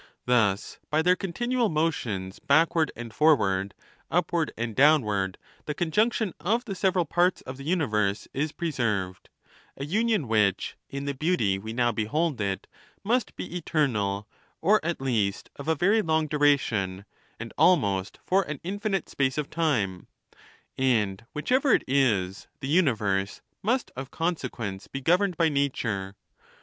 Thus 0.25 0.79
by 0.89 1.03
their 1.03 1.15
continual 1.15 1.69
motions 1.69 2.39
back 2.39 2.73
ward 2.73 2.91
and 2.95 3.13
forward, 3.13 3.75
upward 4.09 4.51
and 4.57 4.75
downward, 4.75 5.37
the 5.67 5.75
conjunc 5.75 6.13
tion 6.13 6.33
of 6.39 6.65
the 6.65 6.73
several 6.73 7.05
parts 7.05 7.41
of 7.41 7.57
the 7.57 7.65
universe 7.65 8.27
is 8.33 8.51
preserved; 8.51 9.29
a 9.77 9.85
union 9.85 10.27
which, 10.27 10.75
in 10.89 11.05
the 11.05 11.13
beauty 11.13 11.59
we 11.59 11.71
now 11.71 11.91
behold 11.91 12.41
it, 12.41 12.65
must 13.03 13.35
be 13.35 13.55
eternal, 13.55 14.27
or 14.59 14.83
at 14.83 14.99
least 14.99 15.51
of 15.55 15.67
a 15.67 15.75
very 15.75 16.01
long 16.01 16.25
duration, 16.25 17.05
and 17.39 17.53
almost 17.55 18.17
for 18.25 18.41
an 18.41 18.59
infinite 18.63 19.07
space 19.07 19.37
of 19.37 19.51
time; 19.51 20.07
and, 20.79 21.27
whichever 21.33 21.73
it 21.75 21.83
is, 21.87 22.47
the 22.59 22.67
uni 22.67 22.93
verse 22.93 23.41
must 23.61 23.91
of 23.95 24.09
consequence 24.09 24.87
be 24.87 24.99
governed 24.99 25.37
by 25.37 25.47
nature. 25.47 26.15